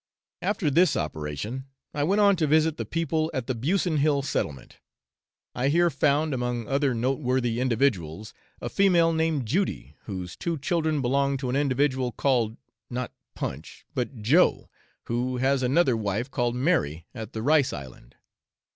After 0.41 0.71
this 0.71 0.97
operation, 0.97 1.65
I 1.93 2.01
went 2.03 2.21
on 2.21 2.35
to 2.37 2.47
visit 2.47 2.77
the 2.77 2.85
people 2.85 3.29
at 3.35 3.45
the 3.45 3.53
Busson 3.53 3.97
Hill 3.99 4.23
settlement. 4.23 4.79
I 5.53 5.67
here 5.67 5.91
found, 5.91 6.33
among 6.33 6.67
other 6.67 6.95
noteworthy 6.95 7.59
individuals, 7.61 8.33
a 8.59 8.67
female 8.67 9.13
named 9.13 9.45
Judy, 9.45 9.95
whose 10.05 10.35
two 10.35 10.57
children 10.57 11.03
belong 11.03 11.37
to 11.37 11.51
an 11.51 11.55
individual 11.55 12.11
called 12.11 12.57
(not 12.89 13.13
Punch) 13.35 13.85
but 13.93 14.23
Joe, 14.23 14.71
who 15.03 15.37
has 15.37 15.61
another 15.61 15.95
wife, 15.95 16.31
called 16.31 16.55
Mary, 16.55 17.05
at 17.13 17.33
the 17.33 17.43
Rice 17.43 17.71
Island. 17.71 18.15